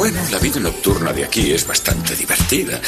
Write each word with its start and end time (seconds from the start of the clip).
Bueno, 0.00 0.18
la 0.32 0.38
vida 0.38 0.58
nocturna 0.58 1.12
de 1.12 1.26
aquí 1.26 1.52
es 1.52 1.66
bastante 1.66 2.16
divertida. 2.16 2.80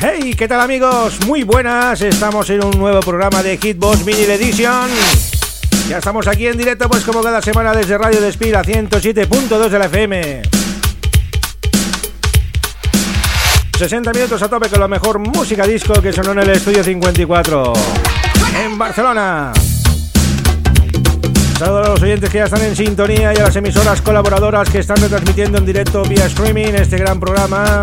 Hey, 0.00 0.34
¿qué 0.38 0.48
tal 0.48 0.62
amigos? 0.62 1.20
Muy 1.26 1.42
buenas, 1.42 2.00
estamos 2.00 2.48
en 2.48 2.64
un 2.64 2.78
nuevo 2.78 3.00
programa 3.00 3.42
de 3.42 3.58
Hitbox 3.58 4.06
Vinyl 4.06 4.30
Edition. 4.30 4.88
Ya 5.86 5.98
estamos 5.98 6.26
aquí 6.28 6.46
en 6.46 6.56
directo, 6.56 6.88
pues 6.88 7.04
como 7.04 7.22
cada 7.22 7.42
semana 7.42 7.74
desde 7.74 7.98
Radio 7.98 8.22
Despira 8.22 8.64
107.2 8.64 9.68
de 9.68 9.78
la 9.78 9.84
FM. 9.84 10.59
60 13.80 14.12
minutos 14.12 14.42
a 14.42 14.48
tope 14.50 14.68
con 14.68 14.78
la 14.78 14.88
mejor 14.88 15.18
música 15.18 15.66
disco 15.66 15.94
que 16.02 16.12
sonó 16.12 16.32
en 16.32 16.40
el 16.40 16.50
estudio 16.50 16.84
54 16.84 17.72
en 18.62 18.76
Barcelona. 18.76 19.52
Saludos 21.58 21.86
a 21.86 21.88
los 21.88 22.02
oyentes 22.02 22.28
que 22.28 22.36
ya 22.36 22.44
están 22.44 22.60
en 22.60 22.76
sintonía 22.76 23.32
y 23.32 23.38
a 23.38 23.44
las 23.44 23.56
emisoras 23.56 24.02
colaboradoras 24.02 24.68
que 24.68 24.80
están 24.80 24.98
retransmitiendo 24.98 25.56
en 25.56 25.64
directo 25.64 26.02
vía 26.02 26.26
streaming 26.26 26.74
este 26.74 26.98
gran 26.98 27.18
programa. 27.18 27.80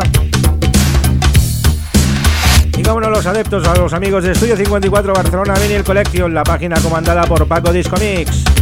Y 2.77 2.83
como 2.83 3.01
no, 3.01 3.09
los 3.09 3.25
adeptos 3.25 3.67
a 3.67 3.73
los 3.75 3.91
amigos 3.91 4.23
de 4.23 4.33
Estudio 4.33 4.55
54 4.55 5.15
Barcelona 5.15 5.55
Vinyl 5.55 5.83
Collection, 5.83 6.31
la 6.31 6.43
página 6.43 6.79
comandada 6.79 7.23
por 7.23 7.47
Paco 7.47 7.73
Disco 7.73 7.97
Mix. 7.97 8.43
Hoy 8.43 8.56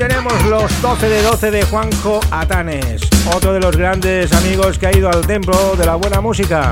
tenemos 0.00 0.32
los 0.46 0.80
12 0.80 1.08
de 1.10 1.22
12 1.22 1.50
de 1.50 1.62
Juanjo 1.64 2.20
Atanes, 2.30 3.02
otro 3.34 3.52
de 3.52 3.60
los 3.60 3.76
grandes 3.76 4.32
amigos 4.32 4.78
que 4.78 4.86
ha 4.86 4.96
ido 4.96 5.10
al 5.10 5.26
templo 5.26 5.76
de 5.76 5.84
la 5.84 5.94
buena 5.96 6.22
música. 6.22 6.70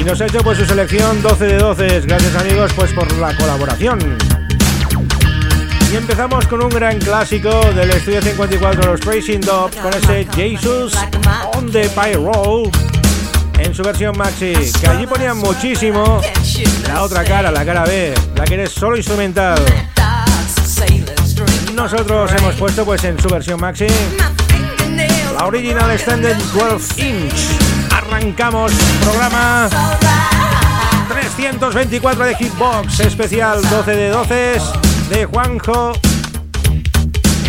Y 0.00 0.02
nos 0.02 0.18
ha 0.22 0.24
hecho 0.24 0.38
pues 0.38 0.56
su 0.56 0.64
selección 0.64 1.20
12 1.20 1.44
de 1.44 1.58
12, 1.58 2.00
gracias 2.06 2.34
amigos 2.36 2.72
pues 2.74 2.94
por 2.94 3.12
la 3.18 3.36
colaboración. 3.36 3.98
Y 5.92 5.96
empezamos 5.96 6.46
con 6.46 6.62
un 6.62 6.70
gran 6.70 6.98
clásico 6.98 7.50
del 7.74 7.90
estudio 7.90 8.22
54, 8.22 8.92
los 8.92 9.00
Tracing 9.00 9.42
Dogs, 9.42 9.76
con 9.76 9.92
ese 9.92 10.26
Jesus 10.34 10.94
on 11.54 11.70
the 11.70 11.86
Pyro 11.90 12.70
en 13.64 13.74
su 13.74 13.82
versión 13.82 14.16
maxi, 14.16 14.52
que 14.80 14.86
allí 14.86 15.06
ponían 15.06 15.38
muchísimo 15.38 16.20
la 16.86 17.02
otra 17.02 17.24
cara, 17.24 17.50
la 17.50 17.64
cara 17.64 17.84
B, 17.84 18.14
la 18.36 18.44
que 18.44 18.54
eres 18.54 18.70
solo 18.70 18.96
instrumental. 18.96 19.58
Nosotros 21.74 22.30
hemos 22.38 22.54
puesto 22.54 22.84
pues 22.84 23.02
en 23.04 23.18
su 23.20 23.28
versión 23.28 23.60
maxi 23.60 23.86
la 25.36 25.46
original 25.46 25.90
extended 25.90 26.36
12 26.36 27.08
inch. 27.08 27.34
Arrancamos 27.90 28.72
programa 29.00 29.68
324 31.08 32.24
de 32.24 32.34
Hitbox, 32.36 33.00
especial 33.00 33.60
12 33.68 33.96
de 33.96 34.08
12 34.10 34.60
de 35.10 35.24
Juanjo 35.26 35.92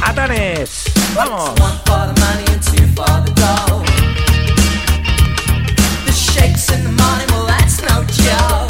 Atanes. 0.02 0.86
Vamos. 1.16 1.52
Shakes 6.46 6.72
in 6.72 6.84
the 6.84 6.92
morning, 6.92 7.28
well, 7.30 7.48
that's 7.48 7.82
no 7.82 8.04
joke. 8.04 8.65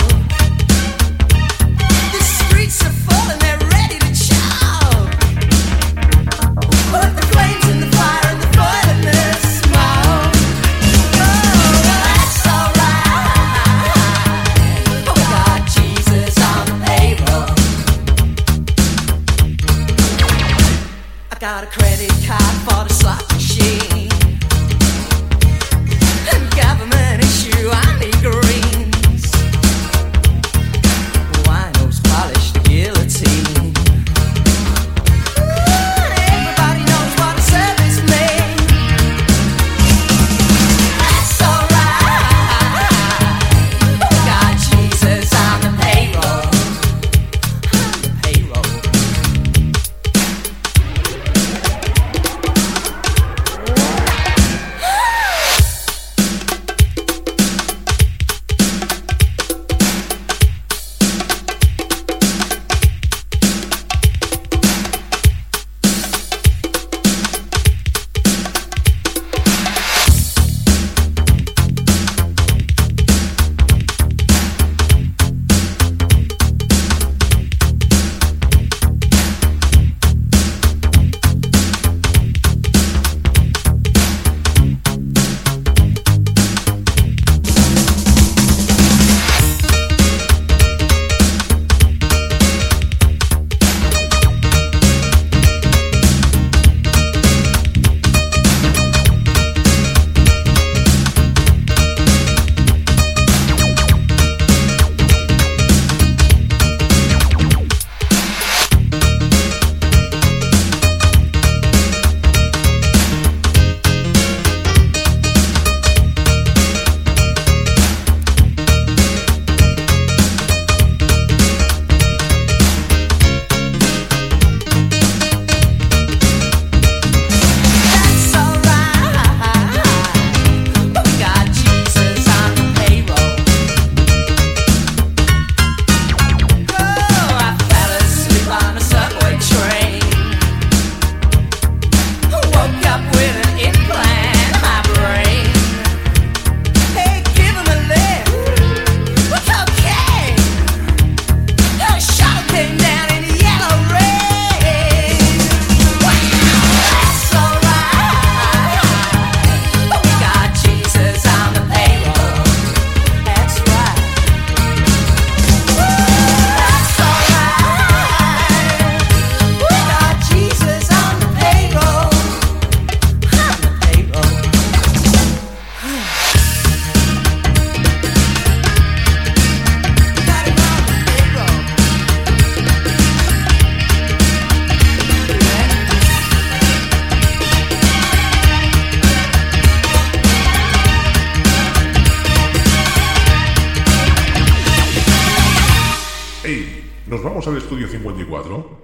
Vamos 197.23 197.47
al 197.47 197.57
estudio 197.57 197.87
54? 197.87 198.79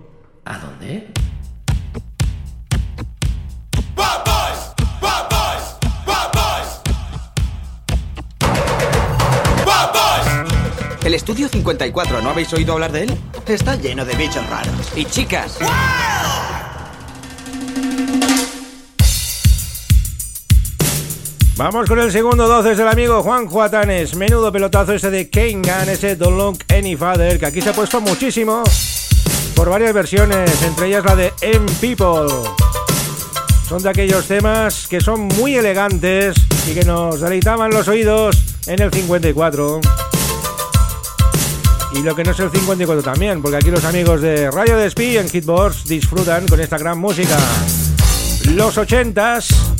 ¿A 0.45 0.57
dónde? 0.57 1.07
El 11.03 11.15
estudio 11.15 11.49
54, 11.49 12.21
¿no 12.21 12.29
habéis 12.29 12.53
oído 12.53 12.73
hablar 12.73 12.91
de 12.91 13.03
él? 13.03 13.17
Está 13.45 13.75
lleno 13.75 14.05
de 14.05 14.15
bichos 14.15 14.47
raros. 14.49 14.91
Y 14.95 15.05
chicas. 15.05 15.57
Vamos 21.63 21.87
con 21.87 21.99
el 21.99 22.11
segundo 22.11 22.47
12 22.47 22.73
del 22.73 22.87
amigo 22.87 23.21
Juan 23.21 23.45
Juatanes. 23.45 24.15
Menudo 24.15 24.51
pelotazo 24.51 24.93
ese 24.93 25.11
de 25.11 25.29
Kane 25.29 25.61
Gun, 25.61 25.89
ese 25.89 26.15
Don't 26.15 26.35
Look 26.35 26.63
Any 26.75 26.95
Father, 26.95 27.37
que 27.37 27.45
aquí 27.45 27.61
se 27.61 27.69
ha 27.69 27.73
puesto 27.73 28.01
muchísimo 28.01 28.63
por 29.55 29.69
varias 29.69 29.93
versiones, 29.93 30.49
entre 30.63 30.87
ellas 30.87 31.05
la 31.05 31.15
de 31.15 31.31
M 31.41 31.63
People. 31.79 32.33
Son 33.69 33.83
de 33.83 33.89
aquellos 33.89 34.25
temas 34.25 34.87
que 34.87 35.01
son 35.01 35.27
muy 35.27 35.55
elegantes 35.55 36.35
y 36.67 36.73
que 36.73 36.83
nos 36.83 37.21
deleitaban 37.21 37.69
los 37.69 37.87
oídos 37.87 38.43
en 38.65 38.81
el 38.81 38.91
54. 38.91 39.81
Y 41.93 42.01
lo 42.01 42.15
que 42.15 42.23
no 42.23 42.31
es 42.31 42.39
el 42.39 42.49
54 42.49 43.03
también, 43.03 43.39
porque 43.39 43.57
aquí 43.57 43.69
los 43.69 43.85
amigos 43.85 44.19
de 44.19 44.49
Radio 44.49 44.77
Despí 44.77 45.15
en 45.15 45.29
Hitbox 45.29 45.85
disfrutan 45.85 46.47
con 46.47 46.59
esta 46.59 46.79
gran 46.79 46.97
música. 46.97 47.37
Los 48.49 48.79
80s 48.79 49.70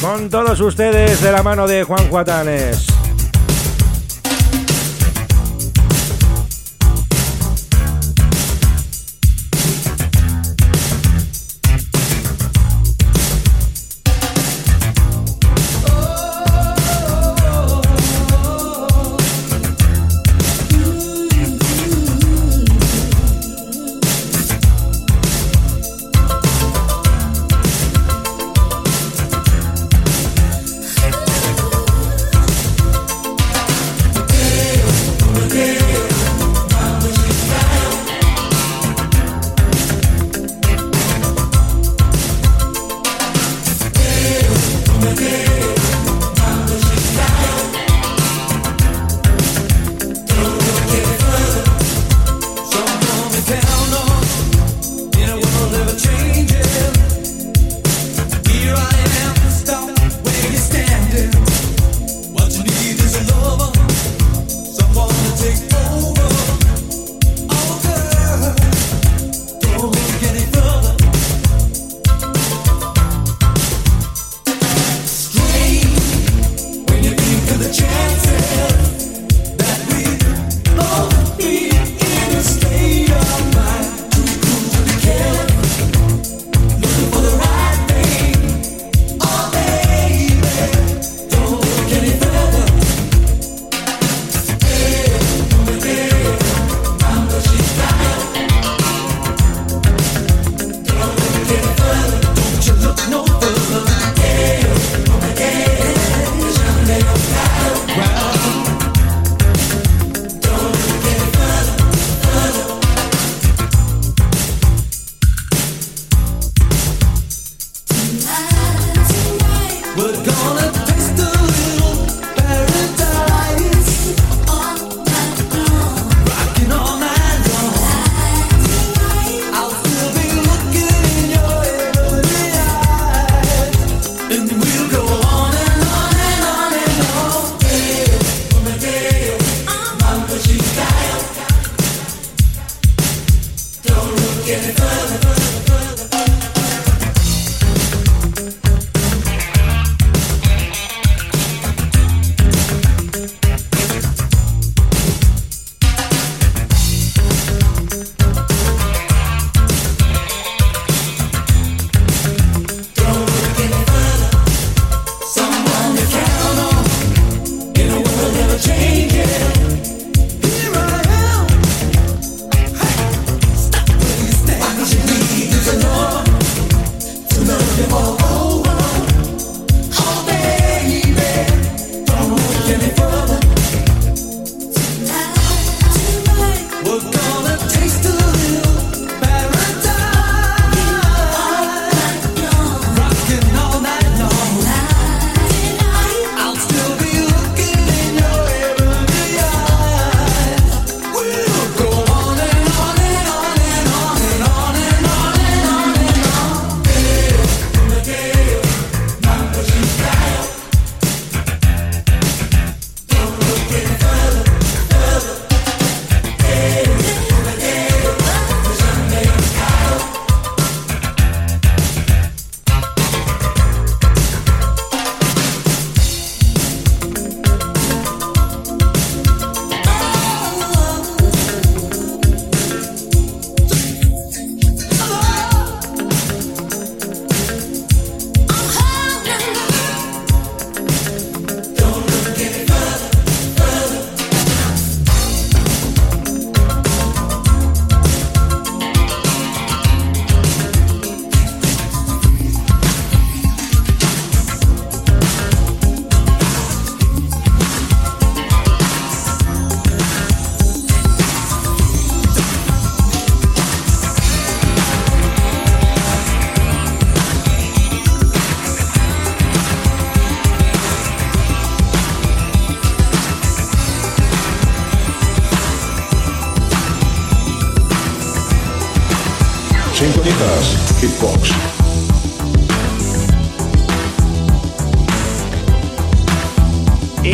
con 0.00 0.28
todos 0.30 0.60
ustedes 0.60 1.22
de 1.22 1.32
la 1.32 1.42
mano 1.42 1.66
de 1.66 1.84
Juan 1.84 2.08
Juatanes. 2.08 2.95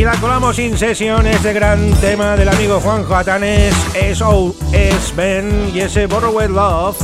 Y 0.02 0.04
la 0.04 0.16
colamos 0.16 0.58
in 0.58 0.76
session, 0.76 1.24
este 1.28 1.52
gran 1.52 1.92
tema 2.00 2.34
del 2.34 2.48
amigo 2.48 2.80
Juanjo 2.80 3.14
Atanes, 3.14 3.72
S.O.S. 3.94 5.14
Ben 5.14 5.70
y 5.72 5.78
ese 5.78 6.08
Borrowed 6.08 6.50
Love. 6.50 6.96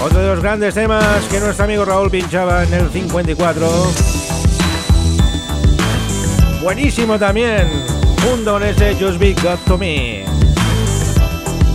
Otro 0.00 0.20
de 0.20 0.28
los 0.28 0.40
grandes 0.40 0.74
temas 0.74 1.24
que 1.28 1.40
nuestro 1.40 1.64
amigo 1.64 1.84
Raúl 1.84 2.08
pinchaba 2.08 2.62
en 2.62 2.74
el 2.74 2.88
54. 2.88 3.68
Buenísimo 6.62 7.18
también, 7.18 7.68
junto 8.22 8.52
con 8.52 8.62
ese 8.62 8.94
Just 8.94 9.18
Be 9.18 9.34
Good 9.34 9.58
to 9.66 9.76
Me. 9.76 10.24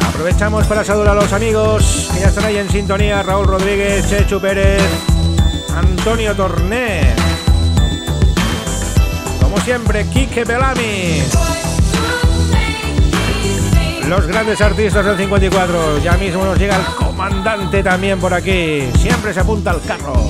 Aprovechamos 0.08 0.68
para 0.68 0.86
saludar 0.86 1.10
a 1.10 1.16
los 1.16 1.34
amigos 1.34 2.10
que 2.13 2.22
ya 2.22 2.28
están 2.28 2.46
ahí 2.46 2.56
en 2.56 2.70
sintonía: 2.70 3.24
Raúl 3.24 3.46
Rodríguez, 3.46 4.10
Chechu 4.10 4.39
Pérez, 4.39 4.82
Antonio 5.75 6.34
Torné. 6.34 7.19
Como 9.50 9.63
siempre, 9.63 10.06
Kike 10.06 10.44
Belami. 10.44 11.24
Los 14.08 14.27
grandes 14.27 14.62
artistas 14.62 15.03
del 15.03 15.18
54. 15.18 15.98
Ya 16.03 16.13
mismo 16.18 16.46
nos 16.46 16.60
llega 16.60 16.75
el 16.75 16.86
comandante 16.94 17.82
también 17.82 18.20
por 18.20 18.32
aquí. 18.32 18.91
Siempre 19.00 19.34
se 19.34 19.39
apunta 19.39 19.72
al 19.72 19.82
carro. 19.82 20.27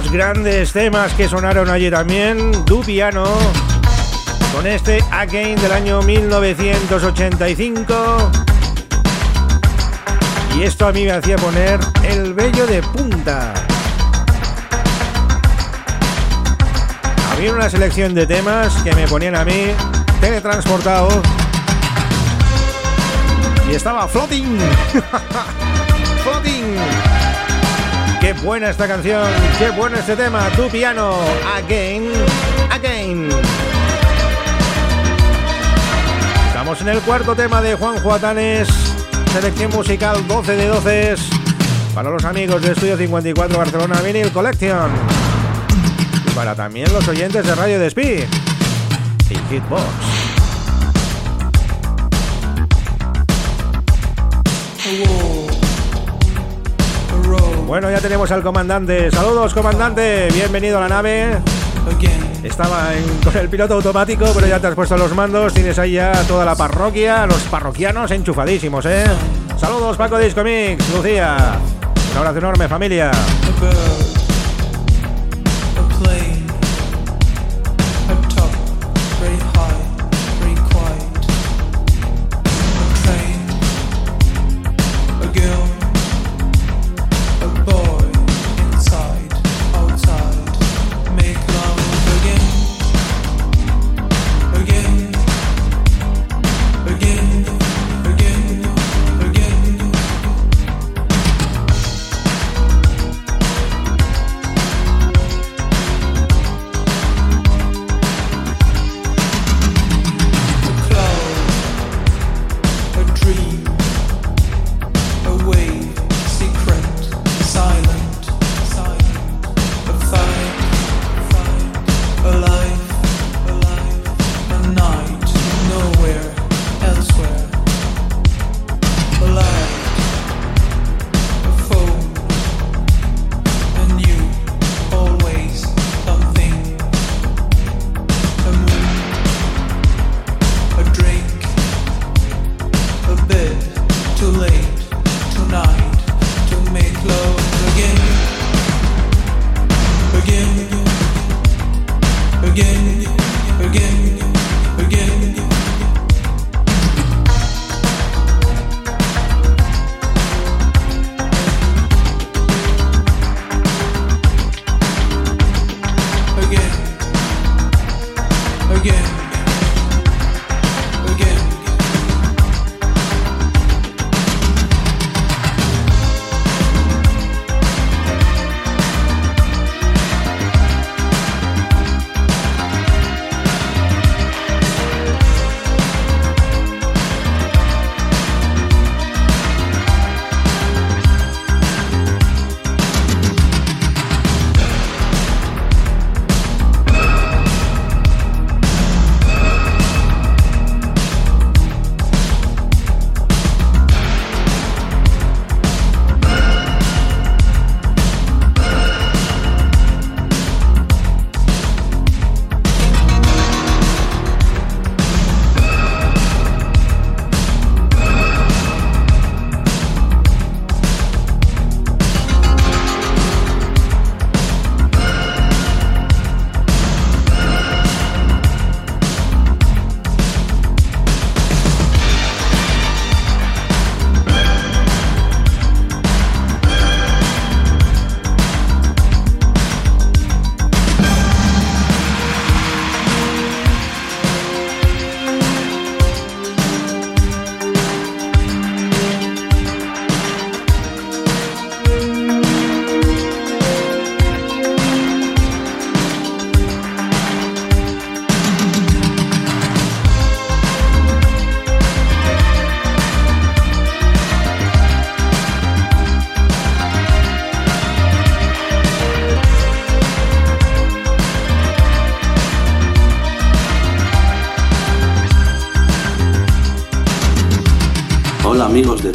Los 0.00 0.10
grandes 0.10 0.72
temas 0.72 1.12
que 1.12 1.28
sonaron 1.28 1.70
allí 1.70 1.88
también, 1.88 2.64
Du 2.64 2.80
Piano, 2.80 3.24
con 4.52 4.66
este 4.66 4.98
Again 5.12 5.54
del 5.60 5.70
año 5.70 6.02
1985. 6.02 8.32
Y 10.56 10.64
esto 10.64 10.88
a 10.88 10.92
mí 10.92 11.04
me 11.04 11.12
hacía 11.12 11.36
poner 11.36 11.78
el 12.02 12.34
vello 12.34 12.66
de 12.66 12.82
punta. 12.82 13.54
Había 17.32 17.52
una 17.52 17.70
selección 17.70 18.14
de 18.14 18.26
temas 18.26 18.74
que 18.82 18.92
me 18.96 19.06
ponían 19.06 19.36
a 19.36 19.44
mí 19.44 19.66
teletransportado. 20.20 21.22
Y 23.70 23.76
estaba 23.76 24.08
floating. 24.08 24.58
floating. 26.24 27.03
Qué 28.24 28.32
buena 28.32 28.70
esta 28.70 28.88
canción, 28.88 29.28
qué 29.58 29.68
bueno 29.68 29.98
este 29.98 30.16
tema, 30.16 30.48
tu 30.56 30.66
piano, 30.70 31.14
again, 31.54 32.10
again. 32.70 33.28
Estamos 36.46 36.80
en 36.80 36.88
el 36.88 37.00
cuarto 37.00 37.36
tema 37.36 37.60
de 37.60 37.74
Juan 37.74 37.98
Juatanes, 37.98 38.68
selección 39.30 39.70
musical 39.72 40.26
12 40.26 40.56
de 40.56 40.66
12 40.68 41.14
para 41.94 42.08
los 42.08 42.24
amigos 42.24 42.62
de 42.62 42.72
Estudio 42.72 42.96
54 42.96 43.58
Barcelona 43.58 44.00
Vinyl 44.00 44.32
Collection 44.32 44.90
y 46.26 46.30
para 46.30 46.54
también 46.54 46.90
los 46.94 47.06
oyentes 47.06 47.46
de 47.46 47.54
Radio 47.54 47.78
Despí 47.78 48.24
y 49.28 49.34
Hitbox. 49.50 49.82
Bueno, 57.66 57.90
ya 57.90 57.98
tenemos 58.00 58.30
al 58.30 58.42
comandante. 58.42 59.10
Saludos, 59.10 59.54
comandante. 59.54 60.28
Bienvenido 60.32 60.78
a 60.78 60.82
la 60.82 60.88
nave. 60.88 61.38
Estaba 62.42 62.92
en- 62.94 63.18
con 63.24 63.36
el 63.36 63.48
piloto 63.48 63.74
automático, 63.74 64.26
pero 64.34 64.46
ya 64.46 64.60
te 64.60 64.66
has 64.66 64.74
puesto 64.74 64.96
los 64.98 65.14
mandos. 65.14 65.54
Tienes 65.54 65.78
ahí 65.78 65.92
ya 65.92 66.12
toda 66.28 66.44
la 66.44 66.54
parroquia, 66.54 67.26
los 67.26 67.42
parroquianos 67.44 68.10
enchufadísimos, 68.10 68.84
¿eh? 68.86 69.04
Saludos, 69.58 69.96
Paco 69.96 70.18
Disco 70.18 70.44
Mix, 70.44 70.88
Lucía. 70.94 71.58
Un 72.12 72.18
abrazo 72.18 72.38
enorme, 72.38 72.68
familia. 72.68 73.10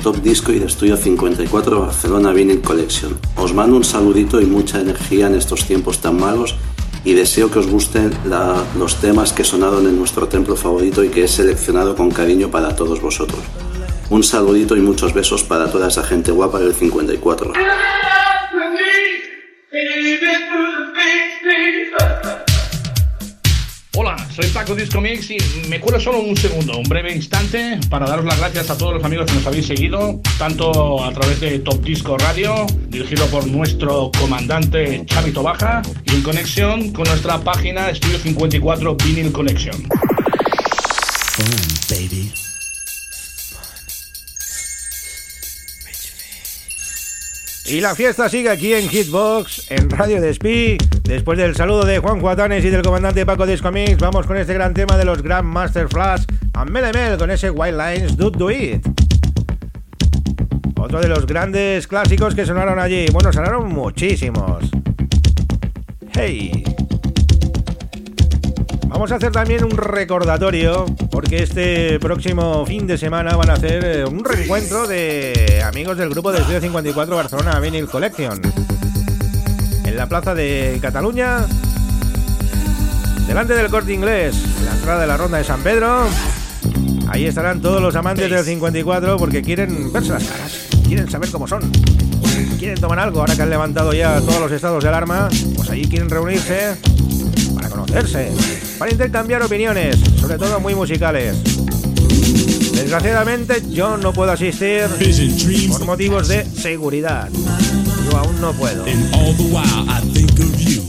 Top 0.03 0.17
Disco 0.21 0.51
y 0.51 0.59
de 0.59 0.65
Estudio 0.67 0.95
54 0.97 1.79
Barcelona 1.81 2.31
Vinyl 2.31 2.61
Collection. 2.61 3.17
Os 3.35 3.53
mando 3.53 3.75
un 3.75 3.83
saludito 3.83 4.39
y 4.41 4.45
mucha 4.45 4.79
energía 4.79 5.27
en 5.27 5.35
estos 5.35 5.65
tiempos 5.65 5.99
tan 5.99 6.17
malos 6.19 6.55
y 7.03 7.13
deseo 7.13 7.51
que 7.51 7.59
os 7.59 7.67
gusten 7.67 8.11
la- 8.25 8.63
los 8.77 8.95
temas 8.95 9.33
que 9.33 9.43
sonaron 9.43 9.87
en 9.87 9.97
nuestro 9.97 10.27
templo 10.27 10.55
favorito 10.55 11.03
y 11.03 11.09
que 11.09 11.23
he 11.25 11.27
seleccionado 11.27 11.95
con 11.95 12.11
cariño 12.11 12.49
para 12.49 12.75
todos 12.75 13.01
vosotros. 13.01 13.39
Un 14.09 14.23
saludito 14.23 14.75
y 14.75 14.81
muchos 14.81 15.13
besos 15.13 15.43
para 15.43 15.71
toda 15.71 15.89
esa 15.89 16.03
gente 16.03 16.31
guapa 16.31 16.59
del 16.59 16.73
54. 16.73 17.53
Hola, 24.01 24.15
soy 24.33 24.47
Paco 24.51 24.75
Disco 24.75 25.01
Mix 25.01 25.29
y 25.29 25.37
me 25.67 25.81
cuelo 25.81 25.99
solo 25.99 26.19
un 26.19 26.37
segundo, 26.37 26.77
un 26.77 26.85
breve 26.85 27.13
instante, 27.13 27.77
para 27.89 28.05
daros 28.05 28.23
las 28.23 28.39
gracias 28.39 28.69
a 28.69 28.77
todos 28.77 28.93
los 28.93 29.03
amigos 29.03 29.25
que 29.25 29.33
nos 29.33 29.45
habéis 29.45 29.67
seguido, 29.67 30.21
tanto 30.37 31.03
a 31.03 31.11
través 31.11 31.41
de 31.41 31.59
Top 31.59 31.83
Disco 31.83 32.17
Radio, 32.17 32.65
dirigido 32.87 33.25
por 33.25 33.45
nuestro 33.45 34.09
comandante 34.17 35.03
Chavito 35.05 35.43
Baja, 35.43 35.81
y 36.05 36.11
en 36.15 36.23
conexión 36.23 36.93
con 36.93 37.09
nuestra 37.09 37.41
página 37.41 37.89
Estudio 37.89 38.19
54 38.19 38.95
Vinyl 38.95 39.33
Connection. 39.33 39.75
Y 47.71 47.81
la 47.81 47.93
fiesta 47.93 48.27
sigue 48.29 48.49
aquí 48.49 48.73
en 48.73 48.89
Hitbox, 48.89 49.69
en 49.69 49.91
Radio 49.91 50.19
Despí. 50.19 50.75
Después 51.03 51.37
del 51.37 51.55
saludo 51.55 51.85
de 51.85 51.99
Juan 51.99 52.19
Cuatanes 52.19 52.65
y 52.65 52.69
del 52.71 52.81
comandante 52.81 53.27
Paco 53.27 53.45
Disco 53.45 53.71
Mix, 53.71 53.99
vamos 53.99 54.25
con 54.25 54.37
este 54.37 54.55
gran 54.55 54.73
tema 54.73 54.97
de 54.97 55.05
los 55.05 55.21
Grandmaster 55.21 55.87
Flash 55.87 56.23
a 56.53 56.65
Mel 56.65 56.91
con 57.19 57.29
ese 57.29 57.51
White 57.51 57.77
Lines 57.77 58.17
Do 58.17 58.31
Do 58.31 58.49
It. 58.49 58.83
Otro 60.79 60.99
de 60.99 61.09
los 61.09 61.27
grandes 61.27 61.87
clásicos 61.87 62.33
que 62.33 62.43
sonaron 62.43 62.79
allí. 62.79 63.05
Bueno, 63.11 63.31
sonaron 63.31 63.69
muchísimos. 63.69 64.63
Hey. 66.13 66.63
Vamos 68.87 69.11
a 69.11 69.15
hacer 69.15 69.31
también 69.31 69.63
un 69.63 69.77
recordatorio 69.77 70.85
porque 71.21 71.43
este 71.43 71.99
próximo 71.99 72.65
fin 72.65 72.87
de 72.87 72.97
semana 72.97 73.35
van 73.35 73.49
a 73.49 73.55
hacer 73.55 73.83
eh, 73.83 74.05
un 74.05 74.23
reencuentro 74.23 74.87
de 74.87 75.61
amigos 75.65 75.97
del 75.97 76.09
grupo 76.09 76.31
de 76.31 76.39
Estudio 76.39 76.61
54 76.61 77.13
Barcelona 77.13 77.59
Vinyl 77.59 77.89
Collection. 77.89 78.39
En 79.83 79.97
la 79.97 80.07
plaza 80.07 80.33
de 80.33 80.79
Cataluña, 80.81 81.45
delante 83.27 83.53
del 83.53 83.67
corte 83.67 83.93
inglés, 83.93 84.33
en 84.59 84.65
la 84.65 84.71
entrada 84.71 85.01
de 85.01 85.07
la 85.07 85.17
ronda 85.17 85.39
de 85.39 85.43
San 85.43 85.61
Pedro. 85.61 86.07
Ahí 87.09 87.25
estarán 87.25 87.61
todos 87.61 87.81
los 87.81 87.97
amantes 87.97 88.31
del 88.31 88.45
54 88.45 89.17
porque 89.17 89.41
quieren 89.41 89.91
verse 89.91 90.13
las 90.13 90.23
caras, 90.23 90.69
quieren 90.87 91.11
saber 91.11 91.29
cómo 91.31 91.49
son. 91.49 91.69
Quieren 92.57 92.79
tomar 92.79 92.99
algo 92.99 93.19
ahora 93.19 93.35
que 93.35 93.41
han 93.41 93.49
levantado 93.49 93.91
ya 93.91 94.21
todos 94.21 94.39
los 94.39 94.53
estados 94.53 94.81
de 94.81 94.87
alarma, 94.87 95.27
pues 95.57 95.69
ahí 95.69 95.81
quieren 95.81 96.09
reunirse 96.09 96.77
conocerse, 97.89 98.31
para 98.77 98.91
intercambiar 98.91 99.41
opiniones, 99.41 99.97
sobre 100.19 100.37
todo 100.37 100.59
muy 100.59 100.75
musicales. 100.75 101.35
Desgraciadamente 102.73 103.61
yo 103.69 103.97
no 103.97 104.13
puedo 104.13 104.31
asistir 104.31 104.85
por 105.69 105.85
motivos 105.85 106.27
de 106.27 106.45
seguridad. 106.45 107.29
Yo 108.09 108.17
aún 108.17 108.39
no 108.39 108.53
puedo. 108.53 108.85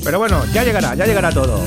Pero 0.05 0.19
bueno, 0.19 0.45
ya 0.53 0.65
llegará, 0.65 0.95
ya 0.95 1.07
llegará 1.07 1.31
todo. 1.31 1.61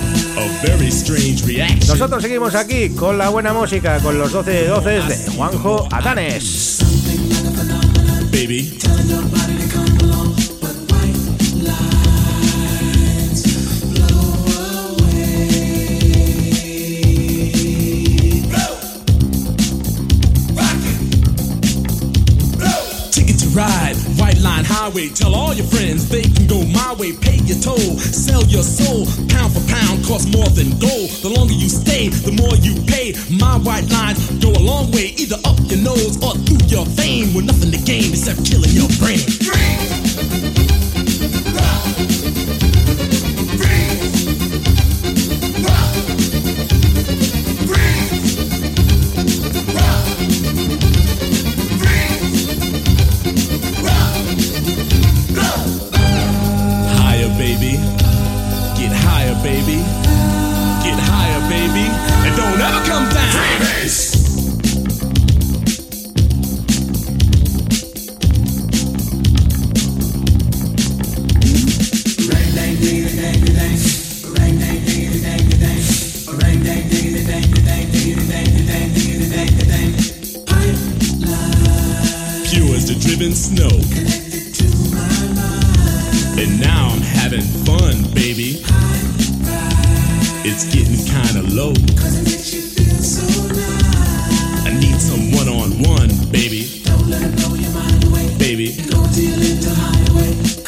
Nosotros 1.88 2.22
seguimos 2.22 2.56
aquí 2.56 2.90
con 2.90 3.18
la 3.18 3.30
buena 3.30 3.54
música, 3.54 4.00
con 4.00 4.18
los 4.18 4.32
12 4.32 4.52
de 4.52 4.68
12 4.68 4.90
de 4.90 5.32
Juanjo 5.36 5.88
Atanes. 5.92 6.80
Baby. 8.32 8.78
Line 24.64 24.72
highway. 24.72 25.10
Tell 25.10 25.36
all 25.36 25.54
your 25.54 25.66
friends 25.68 26.10
they 26.10 26.22
can 26.22 26.48
go 26.48 26.64
my 26.66 26.94
way. 26.96 27.14
Pay 27.14 27.38
your 27.46 27.60
toll, 27.60 27.98
sell 28.00 28.44
your 28.46 28.64
soul. 28.64 29.06
Pound 29.30 29.54
for 29.54 29.66
pound 29.68 30.06
costs 30.06 30.32
more 30.32 30.48
than 30.50 30.70
gold. 30.80 31.10
The 31.22 31.30
longer 31.30 31.54
you 31.54 31.70
stay, 31.70 32.10
the 32.10 32.32
more 32.32 32.56
you 32.58 32.82
pay. 32.86 33.14
My 33.30 33.58
white 33.58 33.90
lines 33.90 34.20
go 34.40 34.52
a 34.52 34.64
long 34.64 34.92
way, 34.92 35.14
either 35.18 35.38
up 35.46 35.60
your 35.70 35.80
nose 35.80 36.22
or 36.24 36.36
through 36.46 36.66
your 36.68 36.86
vein. 36.86 37.34
With 37.34 37.46
nothing 37.46 37.72
to 37.72 37.80
gain 37.80 38.12
except 38.12 38.46
killing 38.46 38.72
your 38.72 38.90
brain. 39.00 39.83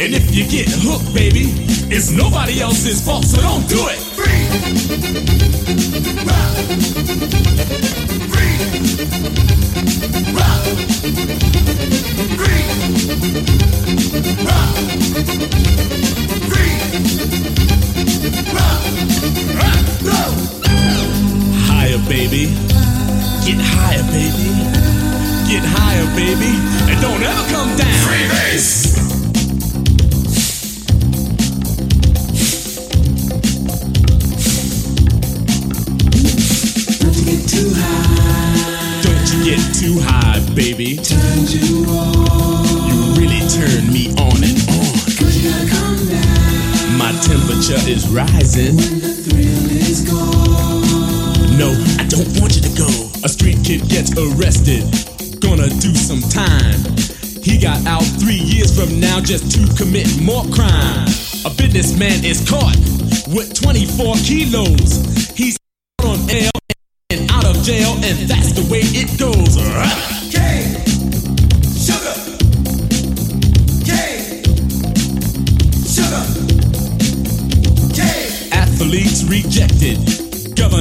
And 0.00 0.14
if 0.14 0.32
you 0.32 0.46
get 0.46 0.68
hooked, 0.70 1.12
baby, 1.12 1.50
it's 1.90 2.12
nobody 2.12 2.60
else's 2.60 3.00
fault, 3.04 3.24
so 3.24 3.40
don't 3.42 3.68
do 3.68 3.82
it. 3.88 3.98
Free 4.14 4.46
rock, 6.22 6.54
free 8.30 8.54
rock, 10.38 10.62
free 12.38 12.62
rock, 14.46 14.78
rock, 18.54 18.82
rock, 19.58 19.82
rock. 20.06 20.34
Higher, 21.66 21.98
baby. 22.06 22.46
Get 23.42 23.58
higher, 23.58 24.06
baby. 24.14 24.54
Get 25.50 25.64
higher, 25.66 26.06
baby. 26.14 26.54
And 26.86 27.00
don't 27.02 27.20
ever 27.20 27.44
come 27.50 27.76
down. 27.76 28.06
Freebase. 28.06 29.07
You 39.88 39.94
too 39.94 40.00
high, 40.04 40.40
baby. 40.54 41.00
You 41.48 41.84
on. 41.88 42.88
You 42.88 42.98
really 43.16 43.40
turn 43.48 43.88
me 43.92 44.12
on 44.20 44.36
and 44.44 44.58
on. 44.68 44.94
My 46.98 47.12
temperature 47.24 47.80
is 47.88 48.08
rising. 48.08 48.76
When 48.76 49.00
the 49.00 49.12
thrill 49.24 49.70
is 49.70 50.04
gone. 50.08 51.58
No, 51.58 51.70
I 51.98 52.04
don't 52.06 52.28
want 52.40 52.56
you 52.56 52.62
to 52.62 52.74
go. 52.76 52.88
A 53.24 53.28
street 53.28 53.58
kid 53.64 53.88
gets 53.88 54.12
arrested, 54.16 54.84
gonna 55.40 55.68
do 55.68 55.94
some 55.94 56.20
time. 56.30 56.80
He 57.42 57.58
got 57.58 57.84
out 57.86 58.04
three 58.20 58.40
years 58.40 58.76
from 58.76 59.00
now 59.00 59.20
just 59.20 59.50
to 59.52 59.82
commit 59.82 60.08
more 60.20 60.44
crime. 60.52 61.08
A 61.44 61.50
businessman 61.50 62.24
is 62.24 62.46
caught 62.48 62.76
with 63.28 63.54
24 63.54 64.16
kilos. 64.16 65.17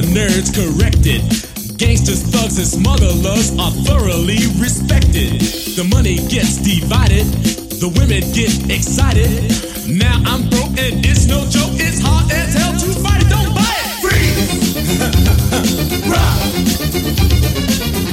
Governors 0.02 0.52
corrected. 0.52 1.22
Gangsters, 1.78 2.22
thugs, 2.22 2.58
and 2.60 2.68
smugglers 2.68 3.50
are 3.58 3.72
thoroughly 3.82 4.38
respected. 4.62 5.42
The 5.74 5.84
money 5.90 6.18
gets 6.28 6.58
divided, 6.58 7.26
the 7.82 7.90
women 7.98 8.22
get 8.32 8.70
excited. 8.70 9.50
Now 9.90 10.22
I'm 10.26 10.50
broke 10.50 10.78
and 10.78 11.04
it's 11.04 11.26
no 11.26 11.42
joke, 11.50 11.80
it's 11.82 12.00
hard 12.00 12.32
as 12.32 12.54
hell 12.54 12.74
to 12.74 12.94
fight 13.02 13.24
it. 13.24 13.30
Don't 13.30 13.56
buy 13.56 13.74
it! 13.74 13.90
Freeze! 14.04 15.00
Rock! 16.14 16.38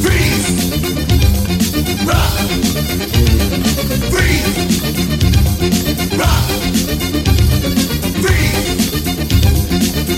Freeze! 0.01 0.49
Rock! 2.09 2.33
Freeze! 4.09 4.57
Rock! 6.17 6.49
Freeze! 8.25 8.65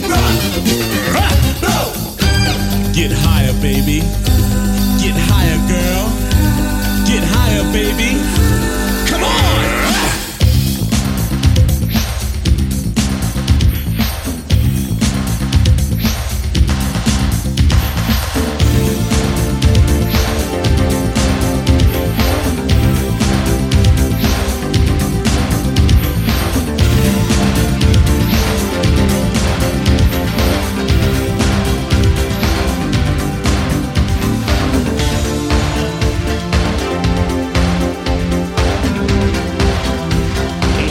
Rock! 0.09 0.37
Rock! 1.13 1.36
Get 2.97 3.13
higher, 3.13 3.53
baby. 3.61 4.01
Get 5.05 5.15
higher, 5.29 5.59
girl. 5.69 6.09
Get 7.07 7.23
higher, 7.23 7.63
baby. 7.71 8.36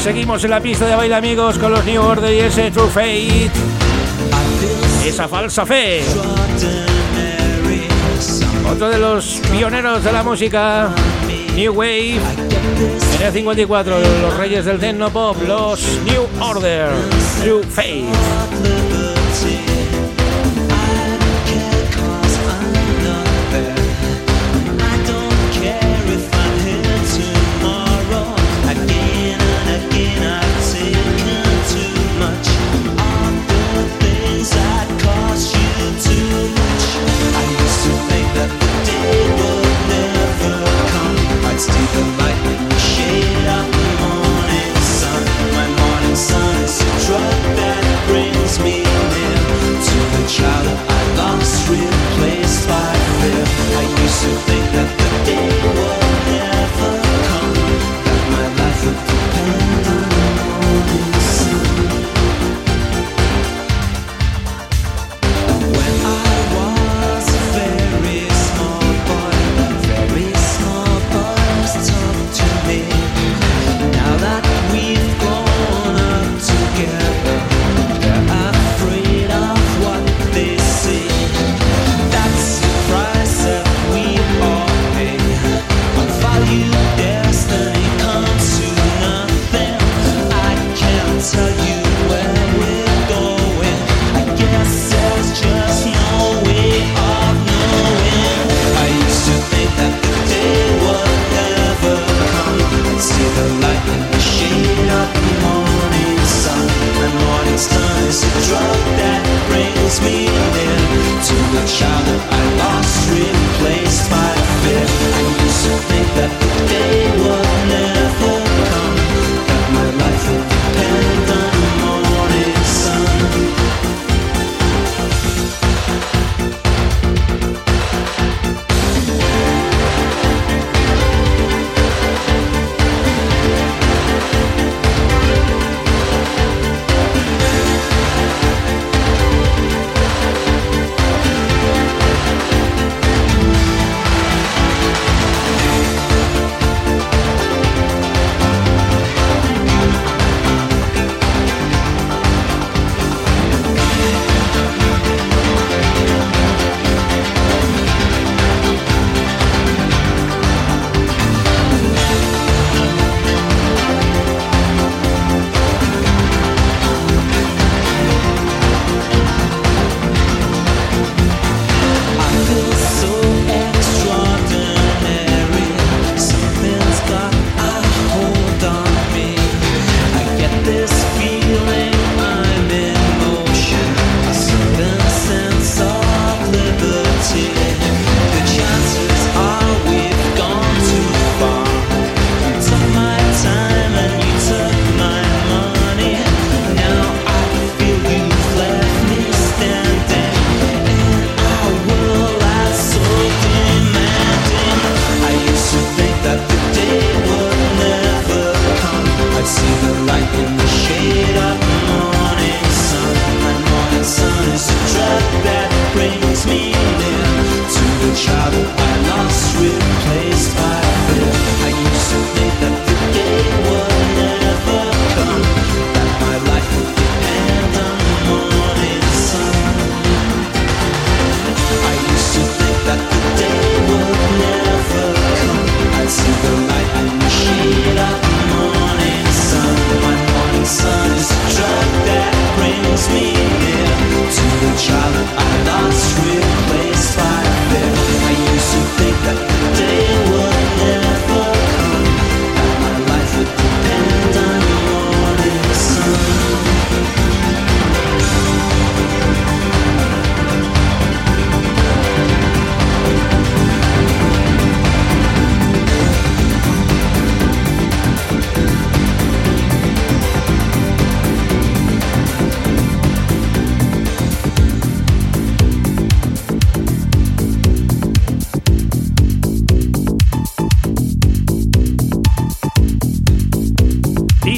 Seguimos 0.05 0.43
en 0.43 0.51
la 0.51 0.61
pista 0.61 0.85
de 0.85 0.95
baile, 0.95 1.15
amigos, 1.15 1.57
con 1.57 1.71
los 1.71 1.83
New 1.83 1.99
Order 1.99 2.31
y 2.31 2.41
ese 2.41 2.69
True 2.69 2.89
Fate. 2.89 3.49
Esa 5.03 5.27
falsa 5.27 5.65
fe. 5.65 6.03
Otro 8.71 8.89
de 8.89 8.99
los 8.99 9.41
pioneros 9.51 10.03
de 10.03 10.11
la 10.11 10.21
música 10.21 10.91
New 11.55 11.73
Wave. 11.73 12.19
En 13.19 13.25
el 13.25 13.33
54, 13.33 13.95
los 14.21 14.37
reyes 14.37 14.65
del 14.65 14.77
techno 14.77 15.09
pop, 15.09 15.37
los 15.47 15.81
New 16.05 16.27
Order, 16.39 16.89
True 17.41 17.63
Fate. 17.63 18.84